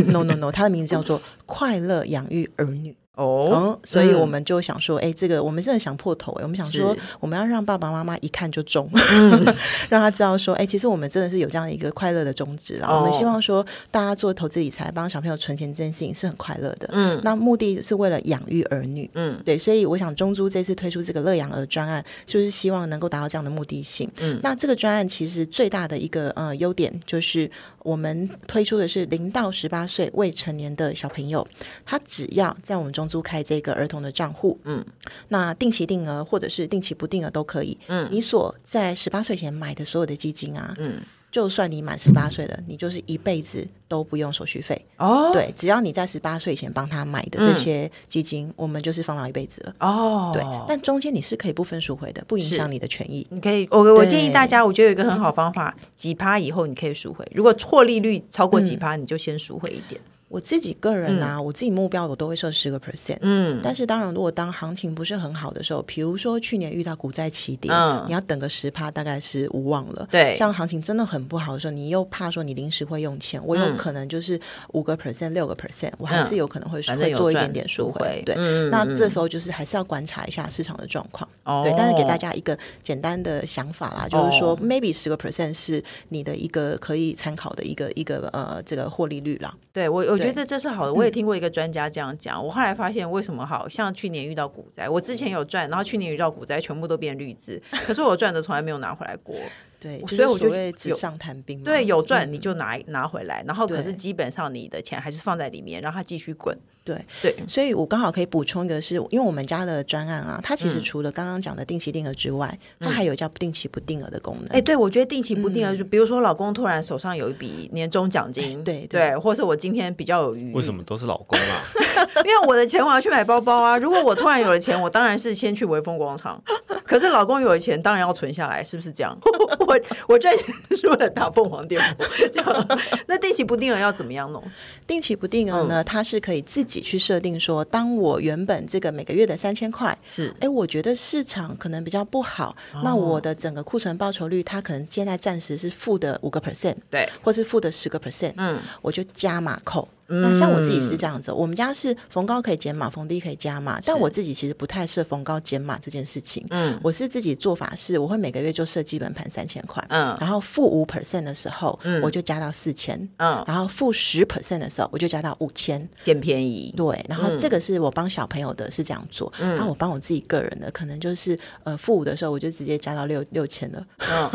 [0.08, 2.96] ？No No No，他的名字叫做快乐养育儿女。
[3.16, 9.42] 哦、oh, 嗯，所以我们就想说，哎、欸，这个我们真的想破头哎，我们想说，我们要让爸爸妈妈一看就中，嗯、
[9.88, 12.88] 让他知道说，哎、欸，其实我们真的是有这样的一个快乐的宗旨啦。
[12.88, 13.00] Oh.
[13.00, 16.90] 我们希望说，大家做投资理财，帮小朋友存钱这件事情是很快乐的。
[16.92, 19.10] 嗯，那目的是为了养育儿女。
[19.14, 24.06] 嗯，对，所以我想中珠这次推出这个乐养儿专案，就是希望能够达到这样的目的性。
[24.20, 27.50] 嗯，那这个专案其实最大的一个呃优点就是。
[27.86, 31.46] 我们推出的是零到十八岁未成年的小朋友，
[31.84, 34.84] 他只要在我们中租开这个儿童的账户，嗯，
[35.28, 41.00] 那定期定额或者是定期不定额都可以，嗯，你所在十八岁前买的所有的基金啊，嗯。
[41.28, 45.30] 就算你满十八岁了，你就是一辈子都不用手续费哦。
[45.34, 50.30] 对，只要你在十八岁以前帮他买的这些基金，嗯、我们就是放到一辈子了哦。
[50.32, 53.26] 对，但中间你是可以不分赎回的，不影响你的权益。
[53.28, 57.26] 你可以，我我建议大家，我觉得有一个很好方法，几趴以后你可以赎回。
[57.34, 60.00] 如果错利率超过几趴，嗯、你就先赎回一点。
[60.28, 63.18] 我自己个人啊，嗯、我自己目标我都会设十个 percent。
[63.20, 70.08] 嗯，但是当然，如果当行情不是很好的时候，比如说去年遇到股债齐跌，嗯，你要等个十趴，大概是无望了。
[70.10, 74.38] 对，像行情真的很不好的时候，你又怕说你临时会用钱，我有可能就是
[74.72, 78.22] 五个 percent、六个 percent，我还是有可能会会做一点点赎回。
[78.26, 81.28] 对，嗯、那这时候就是还是要观察一下市场的状况。
[81.44, 89.54] 哦，对，但是给大家一个简单的想法啦，就是说、哦、maybe 十个 percent 是你的一个可以参考的一个一个呃这个获利率啦。
[89.72, 90.92] 对我，我觉得这是好的。
[90.92, 92.44] 我也听过一个专家这样讲。
[92.44, 99.36] 我后来发现，为什么好像去年遇到股灾，我之前有赚，然后去年遇到股灾，全部都变绿字，可是我赚的从来没有拿回来过。
[99.78, 101.62] 对，所以我就会纸上谈兵。
[101.62, 106.56] 对，有赚你就拿拿回来，然后可是基本上你的钱还是放在里面，让它继续滚。
[106.86, 114.48] 对对，所以我刚好可以补充一个是，是因为我们家的专案啊，它其实除了刚刚讲的定期定额之外，嗯、它还有叫不定期不定额的功能。
[114.50, 121.64] 哎，对，我觉得定期不定额，嗯、就比如说老公突然手上有一笔年终奖金，对对，对，或者是我今天比较有余，为什么都是老公啊？
[122.24, 123.76] 因为我的钱我要去买包包啊。
[123.76, 126.40] 如果我突然有了钱，我当然是先去微风广场。
[126.84, 129.18] 可是老公有了钱，当然要存下来，是不是这样？
[129.66, 132.80] 我我赚钱是为了打凤凰电波，这样。
[133.06, 134.42] 那定期不定额要怎么样弄？
[134.86, 135.82] 定期不定额呢？
[135.82, 137.64] 嗯、它是可以自己去设定说。
[137.64, 149.88] 当我原本这个每个月的三千块是，哎，我觉得市场可能比较不好，哦、那我的整个库存报酬率，它可能现在暂时是负的五个 percent，对，或是负的十个 percent，嗯，我就加码扣。
[150.08, 153.80] 那像我自己是这样子，我们家是逢高可以减码，逢低可以加码。
[153.84, 156.44] 但我自己其实不太设逢高减码这件事情。
[156.50, 159.84] 嗯，我是自己做法是，我会每个月就设基本盘三千块。
[159.88, 162.96] 嗯，然后负五 percent 的时候，我就加到四千。
[163.16, 166.72] 嗯，然后负十 percent 的时候，我就加到五千，捡便宜。
[166.76, 169.32] 对，然后这个是我帮小朋友的是这样做。
[169.40, 173.86] 嗯，然后我帮我自己个人的，可能就是呃负五的时候，我就直接加到六六千了。
[173.98, 174.30] 嗯。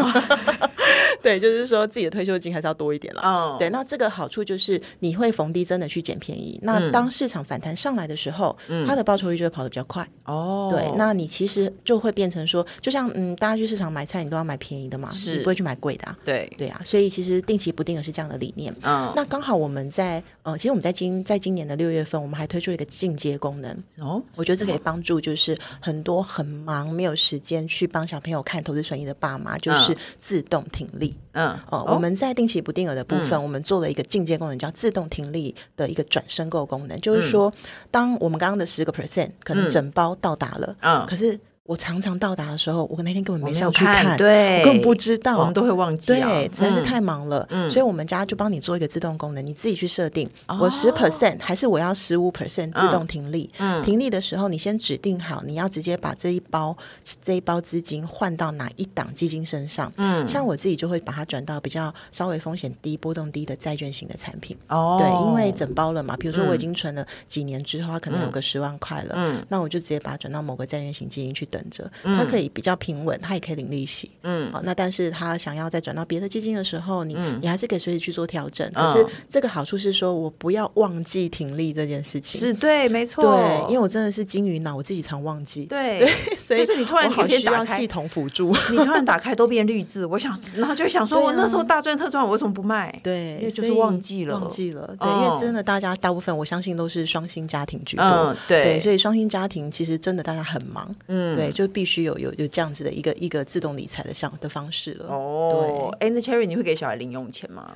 [1.22, 3.22] 对，就是说自己的退休金还是要多一点了。
[3.22, 6.60] 哦，对，那这个好处就是你会逢低真的去捡便宜。
[6.64, 10.08] 那当市场反弹上来的时候，嗯，它的报酬率就会跑得比较快。
[10.26, 16.18] 哦，对，那你其实就会变成说，就像嗯，大家去市场买菜，你都要买便宜的嘛，是，你不会去买贵的啊。
[16.26, 18.74] 对，对啊，所以其实定期不定额是这样的理念。
[18.84, 23.72] 嗯，那刚好我们在呃，其实我们在今在今年的六月份，我们还推出一个进阶功能。
[24.00, 31.11] 哦，我觉得这可以帮助就是很多很忙没有时间去帮小朋友看投资损益的爸妈，就是自动停利。
[31.34, 37.54] 嗯哦，我们在定期不定额的部分，嗯、我们做了一个进阶功能，叫自动停利的一个转申购功能，嗯、就是说，
[37.90, 41.40] 当我们刚刚的十个 percent 可能整包到达了，嗯，可是。
[41.72, 50.30] 我常常到达的时候，我那天根本没上去看，对，我根本不知道，我们都会忘记，对，实在是太忙了，嗯，所以我们家就帮你做一个自动功能，你自己去设定，
[50.60, 56.76] 我十 percent 还是我要十五 percent 自动停利，嗯，停利的时候你先指定好，你要直接把这一包
[57.22, 74.12] 这一包资金换到哪一档基金身上，嗯，像我自己就会把它转到比较稍微风险低、波动低的债券型的产品，哦，对，因为整包了嘛，比如说我已经存了几年之后，它可能有个十万块了，嗯，那我就直接把它转到某个债券型基金去等者，他可以比较平稳，他也可以领利息。
[74.24, 78.70] 嗯，好，那但是他想要再转到别的基金的时候，你你还是可以随时去做调整。
[78.74, 82.40] 可是这个好处是说我不要忘记停利这件事情。
[82.40, 83.24] 是对，没错。
[83.24, 85.66] 对，因为我真的是金鱼脑，我自己常忘记。
[85.66, 93.00] 对， 所以就是你突然好需要系统辅助，你突然打开都变绿字，我想，然后就想说，我那时候大赚特赚，我为什么不卖？
[93.04, 94.96] 对，因为就是忘记了，忘记了。
[95.00, 98.36] 对，因为真的大家大部分我相信都是双薪家庭居多。
[98.48, 100.94] 对，所以双薪家庭其实真的大家很忙。
[101.08, 105.08] 嗯，对，就必须有有有这样子的一个一个自动理财的项的方式了。
[105.08, 107.74] 哦，哎，那 Cherry，你会给小孩零用钱吗？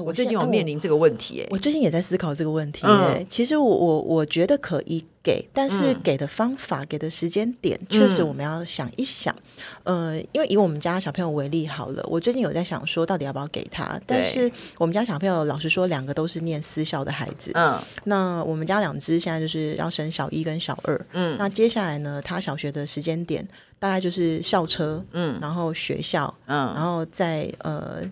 [0.00, 9.34] 我最近有面临这个问题，哎，我最近也在思考这个问题，哎，其实我我我觉得可以给，但是给的方法、给的时间点，确实我们要想一想，
[9.82, 14.00] 呃，因为以我们家小朋友为例好了，我最近有在想说，到底要不要给他？
[14.06, 23.46] 但是我们家小朋友老实说，两个都是念私校的孩子，嗯，那我们家两只现在就是要升小一跟小二，嗯，那接下来呢，他小学的时间点
[23.78, 28.02] 大概就是校车，嗯，然后学校，嗯，然后再呃。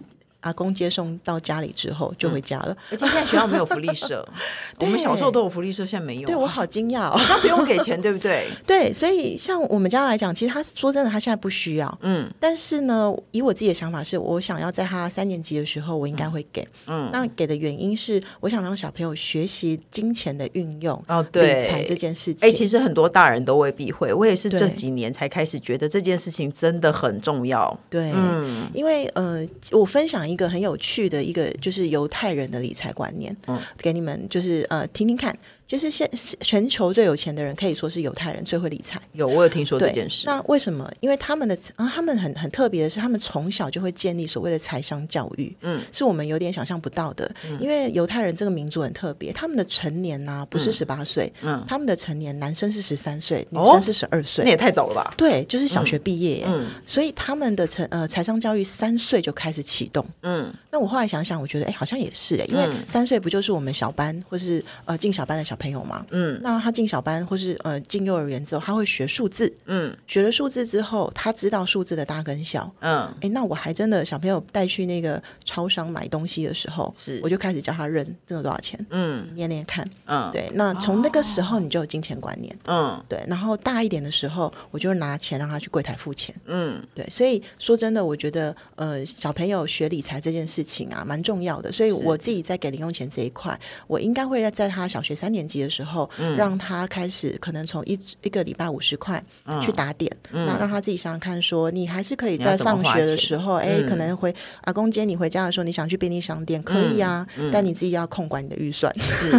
[0.40, 4.26] 阿公接送到家里之后就回家了，嗯、而且现在学校没有福利社，
[4.78, 6.26] 对我们小时候都有福利社，现在没有。
[6.26, 8.48] 对我好惊讶、哦，好 像不用给钱，对不对？
[8.66, 11.98] 对，所以像我们家来讲，其实他说真的，他现在不需要。
[12.00, 16.66] 嗯，但是呢，以我自己的想法是，我想要在他三年级的时候，我应该会给。
[16.86, 22.48] 嗯，那给的原因是，我想让小朋友学习金钱的运用哦，对，理财这件事情。
[22.48, 27.78] 哎、欸，其实很多大人都未必会，我也是这几年才开始觉得这件事情真的很重要。
[27.90, 30.29] 对，嗯，因为呃，我分享。
[30.30, 35.36] 一个很有趣的一个就是犹太人的理财观念，嗯，给你们就是呃听听看。
[35.70, 39.00] 就是现全球最有钱的人可以说是犹太人，最会理财。
[39.12, 40.24] 有，我有听说这件事。
[40.26, 40.90] 那为什么？
[40.98, 45.56] 因为他们的啊，他们很很特别的是，他们从小就会建立所谓的财商教育。
[45.60, 47.32] 嗯，是我们有点想象不到的。
[47.44, 55.14] 嗯、因为犹太人这个民族很特别，他们的成年呢、啊、不是十八岁，嗯，他们的成年男生是十三岁，女生是十二岁，那也太早了吧？
[55.16, 56.42] 对，就是小学毕业。
[56.48, 60.04] 嗯，所以他们的成呃财商教育三岁就开始启动。
[60.22, 66.04] 嗯，那我后来想想，我觉得哎，好像也是哎，因为三岁不就是我们小班或是呃进小班的小朋友嘛？
[66.10, 66.40] 嗯。
[66.42, 77.20] 那他进小班或是呃进幼儿园之后，他会学数字，嗯，学了数字之后，他知道数字的大跟小，嗯，哎，那我还真的小朋友带去那个超商买东西的时候，是。
[77.22, 96.08] 我就开始教他认这个多少钱，嗯，念念看，嗯，对，那从那个时候你就有金钱观念，嗯，对，然后大一点的时候，我就拿钱让他去柜台付钱，嗯，对，所以说真的，我觉得呃小朋友学理财这件事情啊蛮重要的，所以我自己在给零用钱这一块，我应该会在他小学三年级的时候。
[96.36, 99.22] 让他开始可能从一一个礼拜五十块
[99.60, 104.32] 去打点，嗯、那让他自己想想看，说你还是可以在放学的时候，哎，可能回
[104.62, 109.30] 阿公接你回家的时候，你想去便利商店可以啊，但你自己要控管你的预算，是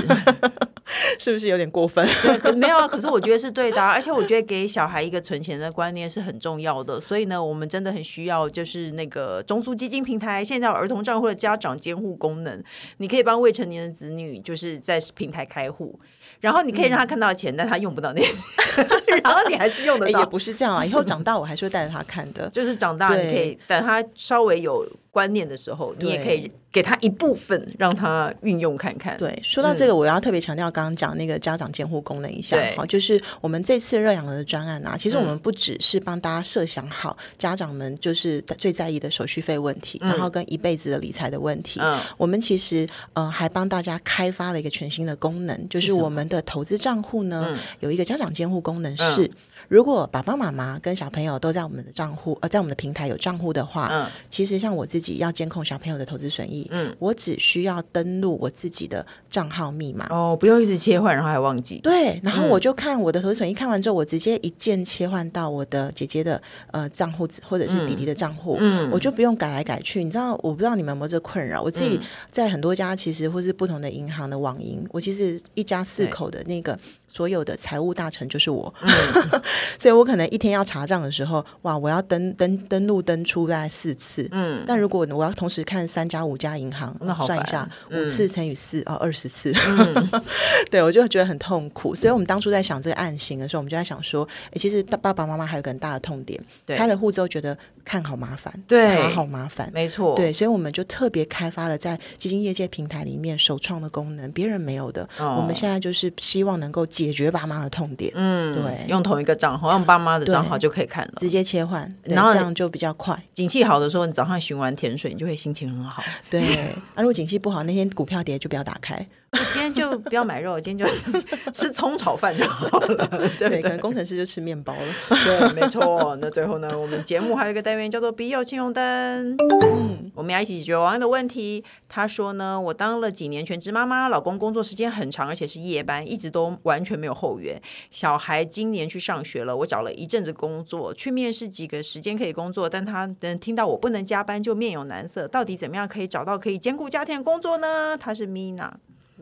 [1.19, 2.07] 是不是有点过分？
[2.41, 12.63] 对，没有啊，可是我觉得是对的， 而且我觉得给小孩一个存钱的观念是很重要的，所以呢，我们真的很需要就是那个中苏基金平台现在有儿童账户的家长监护功能，
[12.97, 15.99] 你可以帮未成年的子女就是在平台开户。
[16.39, 18.27] 然后你可以让他看到钱，嗯、但他用不到那些，
[19.23, 20.19] 然后你还是用得到。
[20.21, 22.49] 也不是这样啊，以后长大我还是会带着他看的。
[22.49, 26.51] 就是长大你可以等他稍微有观念的时候，你也可以。
[26.71, 29.17] 给他一部分，让他运用看看。
[29.17, 32.57] 对，说到这个，我要特别强调刚刚讲那个家长监护功能一下。
[32.77, 41.81] 好，就是我们这次热养的专案啊，其实我们不只是帮大家设想好家长们就是最在意的手续费问题，然后跟一辈子的理财的问题。
[41.83, 49.29] 嗯，我们其实呃还帮大家开发了一个全新的功能，就是我们的投资账户呢有一个家长监护功能是。
[49.71, 70.03] 如果爸爸妈妈跟小朋友都在我们的账户，呃，在我们的平台有账户的话，嗯，其实像我自己要监控小朋友的投资损益，嗯，我只需要登录我自己的账号密码，哦，不用一直切换，然后还忘记，对，然后我就看我的投资损益，看完之后，我直接一键切换到我的姐姐的呃账户或者是弟弟的账户，嗯，我就不用改来改去。
[70.03, 71.61] 你知道，我不知道你们有没有这困扰？
[71.61, 71.97] 我自己
[72.29, 76.77] 在很多家其实或是不同的银行的网银，我其实一家四口的那个。
[77.13, 78.89] 所有的财务大臣就是我，嗯、
[79.79, 84.27] 所以我可能一天要查账的时候，哇，我要登登登录登出大概四次。
[84.31, 89.53] 嗯，但如果我要同时看三家五家银行，那好算一下，嗯、五次乘以四哦，二十次。
[89.67, 90.21] 嗯、
[90.69, 91.93] 对，我就觉得很痛苦。
[91.95, 105.07] 所以我们当初在想这个案型的时候，我们就在想说，哎，其实爸爸妈妈还有个很大的痛点，对开了户之后觉得看好麻烦，对，查好麻烦，没错，对，所以我们就特别开发了在基金业界平台里面首创的功能，别人没有的。
[105.19, 113.21] 哦、我们现在就是希望能够解决爸妈的痛点，嗯，对，用同一个账号，用爸妈的账号就可以看了，直接切换，然后这样就比较快。
[113.33, 116.03] 景气好的时候，你早上寻完甜水，你就会心情很好。
[116.29, 116.47] 对，那、
[116.95, 119.05] 啊、如果景气不好，那天股票跌就不要打开。
[119.53, 120.93] 今天就不要买肉，今天就
[121.53, 123.07] 吃葱炒饭就好了。
[123.39, 124.93] 对，对，可能工程师就吃面包了。
[125.07, 126.17] 对，没错。
[126.19, 131.63] 那最后呢，我们节目还有一个单元叫做“笔友青龙灯”，嗯，我们要一起解决网友的问题。
[131.87, 137.61] 他说呢，我当了几年全职妈妈，老公工作时间很长，而且是夜班，一直都完全没有后援。
[137.89, 145.25] 小孩今年去上学了，我找了一阵子工作，去面试几个时间可以工作，但他能听到我不能加班，就面有难色。
[145.29, 147.97] 到底怎么样可以找到可以兼顾家庭的工作呢？
[147.97, 148.71] 他是 Mina。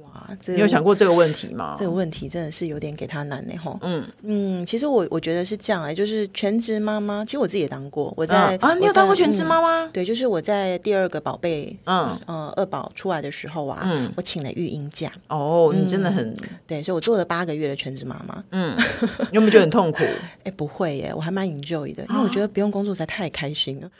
[0.04, 1.76] 哇，这个、你有想过这个问题吗？
[1.80, 3.78] 这个问题真的是有点给他难呢，吼。
[3.82, 8.14] 嗯嗯，其实我我觉得是这样哎，就是全职妈妈，其实我自己也当过。
[8.16, 9.88] 我在啊，啊，你有当过全职妈妈？
[9.88, 15.12] 对，就是我在第二个宝贝，嗯呃，二宝出来的时候啊，嗯，我请了育婴假。
[15.28, 16.36] 哦，你真的很
[16.68, 18.44] 对，所以我做了八个月的全职妈妈。
[18.52, 18.76] 嗯，
[19.32, 20.04] 你有没有觉得很痛苦？
[20.44, 23.90] 哎，不会耶，我还蛮 enjoy 的，因为我觉得不用工作实在太开心了。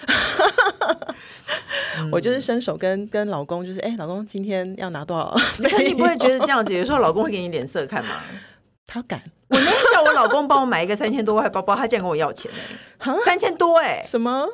[2.12, 5.36] 我就是伸手跟跟老公，就是哎，老公今天要拿多少？
[5.70, 6.74] 可你不会觉得 这样子？
[6.74, 8.12] 有时候老公会给你脸色看吗？
[8.88, 9.22] 他敢？
[9.50, 13.16] 我那天叫我老公帮我买一个三千多块包包，他竟然跟我要钱呢！
[13.26, 14.48] 三千多哎，什么？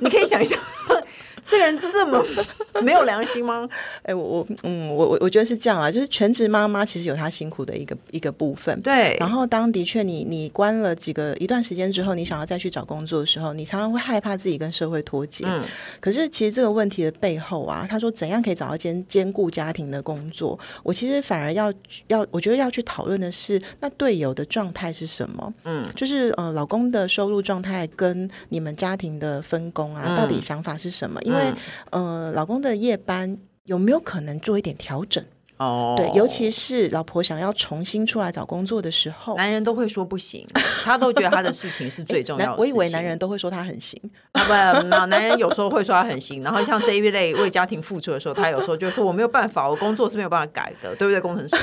[0.00, 0.56] 你可以想一下。
[1.46, 2.24] 这个人这么
[2.82, 3.68] 没有良心吗？
[4.02, 8.78] 哎，我我嗯，我我我觉得是这样啊，就是全职妈妈其实有她辛苦的一个一个部分。
[8.82, 9.16] 对。
[9.20, 15.44] 然后当的确你你关了几个一段时间之后，你想要再去找工作的时候，你常常会害怕自己跟社会脱节。
[15.46, 15.62] 嗯。
[16.00, 20.58] 可是其实这个问题的背后啊，他说怎样可以找到兼兼顾家庭的工作？
[20.82, 21.72] 我其实反而要
[22.08, 25.52] 要，我觉得要去讨论的是，那队友的状态是什么？
[25.64, 25.84] 嗯。
[25.94, 31.20] 就是呃，老公的收入状态跟你们家庭的分工啊，嗯、到底想法是什么？
[31.22, 31.54] 因为因为
[31.90, 35.24] 呃，老公的夜班有没有可能做一点调整？
[35.58, 40.46] 哦，对，尤其是老婆想要重新出来找工作的时候，男人都会说不行，
[40.84, 42.56] 他都觉得他的事情是最重要的。
[42.60, 43.98] 我以为男人都会说他很行，
[44.32, 51.56] 啊不，男人有时候会说他很行，然后像这一类为家庭付出的时候，他有时候就说我没有办法，我工作是没有办法改的，对不对，工程师？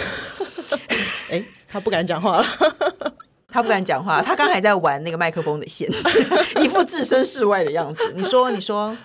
[1.30, 2.45] 哎，他不敢讲话了，
[3.47, 5.88] 他不敢讲话，他刚还在玩那个麦克风的线，
[6.63, 8.11] 一副置身事外的样子。
[8.15, 8.97] 你说，你说。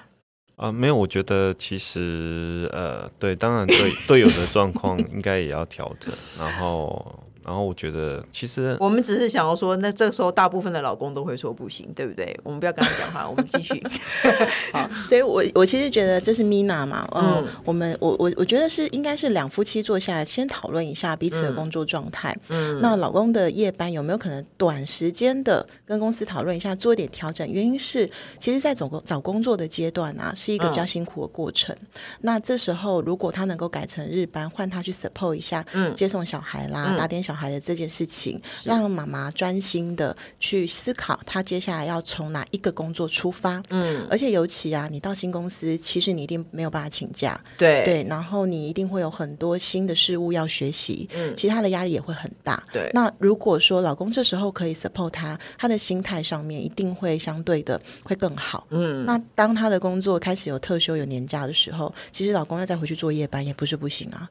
[0.59, 7.19] 啊、没有，我觉得其实呃，对，当然对队友的状况应该也要调整，然后。
[7.49, 12.38] 然后我觉得，其实我们只是想要说，那这个时候大部分的老公都会说不行，对不对？
[12.42, 13.82] 我们不要跟他讲话，我们继续。
[14.70, 22.36] 好，所以我我其实觉得这是 Mina 嘛，嗯，我们我我我觉得是应该是两夫妻坐下来先讨论一下彼此的工作状态。
[22.51, 27.51] 嗯，那老公的夜班有没有可能短时间的跟公司讨论一下，做一点调整？
[27.51, 28.07] 原因是，
[28.38, 31.74] 其实，在找工找工作的阶段啊，是一个比较辛苦的过程。
[31.80, 31.88] 嗯、
[32.20, 37.38] 那这时候，如果他能够改成日班，换他去 support 一下，嗯，接送小孩啦，打点小孩。
[37.39, 43.62] 孩的这件事情，让妈妈专心的去思考，她接下来要从哪一个工作出发。
[43.70, 47.41] 嗯，而且尤其啊，你到新公司，其实你一定没有办法请假。
[47.57, 51.09] 对对，然后你一定会有很多新的事物要学习。
[51.14, 52.61] 嗯，其他的压力也会很大。
[52.72, 58.66] 对，那如果说老公这时候可以 support 他，他的心态上面一定会相对的会更好。
[58.70, 64.28] 嗯，那当他的工作开始有特休、有年假的时候，其实老公要再回去做夜班也不是不行啊。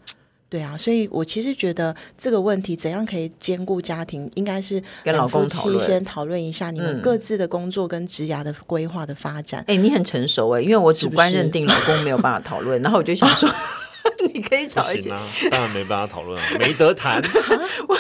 [0.50, 9.62] 对啊，所以我其实觉得这个问题怎样可以兼顾家庭，应该是跟老公先讨论一下你们各自的工作跟职涯的规划的发展。
[9.68, 13.50] 哎、嗯，你很成熟哎，因为我主观认定老公没有办法讨论，是是然后我就想说，
[14.34, 15.22] 你可以找一些，啊、
[15.52, 17.22] 当然没办法讨论，没得谈。
[17.90, 17.98] 我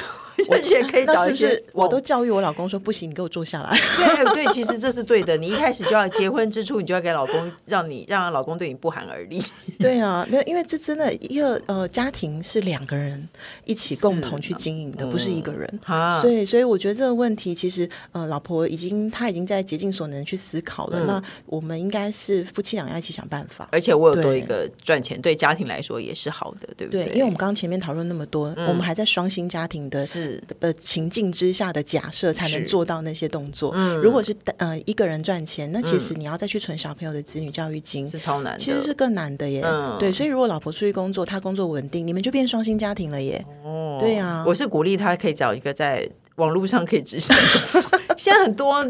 [0.69, 3.77] 也可以找一些，我都教育我老公说不行，你给我坐下来。
[3.97, 5.35] 对对，其实这是对的。
[5.37, 9.41] 你一开始就要结婚之初，你就要给老公让你让老公对你不寒而栗。
[9.79, 13.27] 对啊，没有，因为这真的一个呃家庭是两个人
[13.65, 15.67] 一起共同去经营的，不是一个人。
[15.85, 21.01] 啊，所以所以我觉得这个问题其实呃老婆已经她已经在竭尽所能去思考了。
[21.05, 23.67] 那我们应该是夫妻俩要一起想办法。
[23.71, 27.05] 而且我有多一个赚钱，对家庭来说也是好的，对不对？
[27.05, 30.05] 对，因为我们刚刚前面讨论那么多，我们还在双薪家庭的
[30.37, 30.55] 是。
[30.59, 33.71] 的情境之下的假设才能做到那些动作。
[33.75, 39.61] 嗯，如果是呃一个人赚钱，那其实你要再去存小朋友的子女教育金是超难的，其实是更难的耶。
[39.63, 43.45] 嗯，对，所以如果老婆出去工作，她工作稳定，你们就变双薪家庭了耶。
[43.63, 47.35] 哦，对呀，我是鼓励他可以找一个在网络上可以执行。
[48.17, 48.83] 现在很多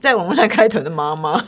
[0.00, 1.42] 在网络上开团的妈妈，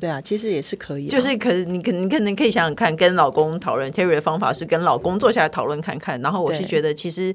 [0.00, 3.92] 对啊，其实也是可以，就是可你可你可能可以想想看，跟老公讨论。
[3.92, 7.34] Terry 的方法是跟老公坐下来讨论看看，然后我是觉得其实。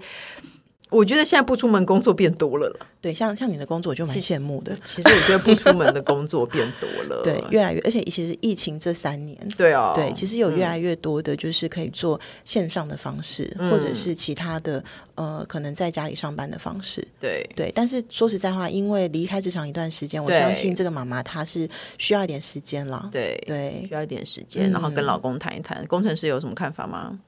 [0.90, 2.86] 我觉得现在不出门工作变多了了。
[3.00, 4.76] 对，像像你的工作，我就蛮羡慕的。
[4.84, 14.84] 其实我觉得不出门的工作变多了， 对，越来越，而且其实疫情这三年，对啊、哦，对，其实有越来越多的，就是可以做线上的方式，嗯、或者是其他的，
[15.16, 17.06] 呃，可能在家里上班的方式。
[17.20, 23.08] 对对，但是说实在话，因为离开职场一段时间，我相信这个妈妈她是需要一点时间了。
[23.12, 25.78] 对对，需要一点时间，然后跟老公谈一谈。
[25.84, 27.20] 嗯、工程师有什么看法吗？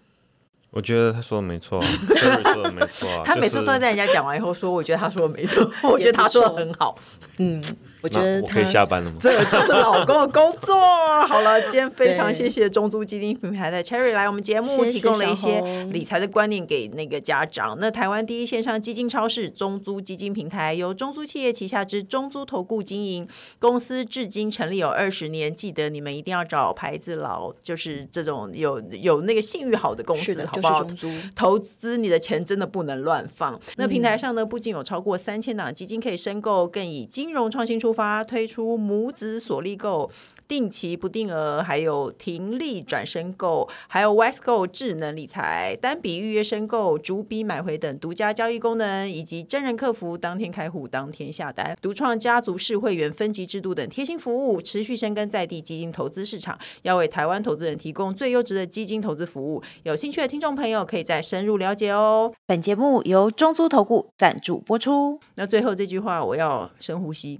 [0.71, 1.81] 我觉得他说的没错，
[2.15, 3.07] Cherry 说的没错。
[3.25, 6.95] 他每次都在人家讲完以后说：“我觉得他说的没错， 我觉得他说的很好。”
[7.37, 7.63] 嗯。
[8.01, 9.17] 我觉得我可以下班了吗？
[9.21, 10.79] 这就是老公的工作。
[11.27, 15.59] 好了，今天非常谢谢中租基金平台的 Cherry 来我们节目，提供了一些
[15.91, 17.77] 理财的观念给那个家长。
[17.79, 23.27] 那台湾第一线上基金超市中租基金平台由中租企业旗下之中租投顾经营，
[23.59, 25.53] 公司至今成立有二十年。
[25.53, 30.83] 记得你们一定要找牌子老，就是这种有有那个信誉好的公司，好不好？
[30.85, 33.59] 就是、投资你的钱真的不能乱放。
[33.75, 37.88] 那平台上呢，不仅有超过三千档基金可以申购，更以金融创新出。
[37.89, 40.11] 出发推出母子锁力购、
[40.49, 59.61] 定期不定额，还有停利转申购，还有 WestGo 智能理财、单笔预约申购、逐笔买回等独家交易功能，以及真人客服当天开户、当天下单、独创家族式会员分级制度等贴心服务，持续深耕在地基金投资市场，要为台湾投资人提供最优质的基金投资服务。
[59.83, 62.33] 有兴趣的听众朋友可以再深入了解哦。
[62.47, 65.19] 本节目由中租投顾赞助播出。
[65.35, 67.39] 那最后这句话，我要深呼吸。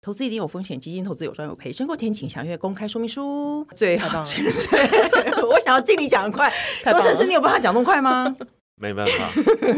[0.00, 1.72] 投资一定有风险，基金投资有赚有赔。
[1.72, 3.66] 申购前请详阅公开说明书。
[3.74, 4.20] 最好，
[5.50, 6.48] 我想要尽力讲得快。
[6.84, 8.36] 工程师，你有办法讲那么快吗？
[8.78, 9.12] 没办法。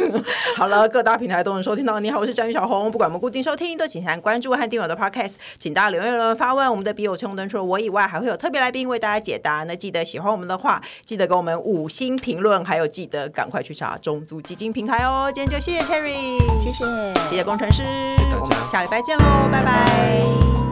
[0.56, 1.98] 好了，各大平台都能收听到。
[2.00, 2.90] 你好，我是张宇小红。
[2.90, 5.34] 不管我们固定收听，都请先关注和订阅我的 Podcast。
[5.58, 6.70] 请大家留言留言发问。
[6.70, 9.64] 我们的笔友陈红灯除了我以外，还会有特别来宾为大家解答。
[9.64, 15.30] 那记得喜欢我们的话，记得给我们五星评论，还有记得赶快去查中租基金平台哦。
[15.34, 16.84] 今天就谢谢 Cherry，谢谢，
[17.28, 20.69] 谢谢工程师，谢谢我们下礼拜见喽，拜拜。